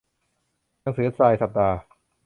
[0.81, 1.77] หนังสือรายสัปดาห์